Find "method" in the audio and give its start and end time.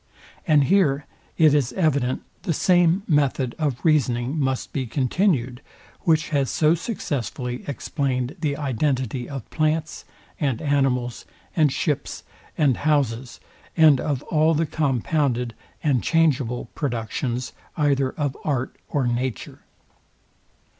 3.07-3.53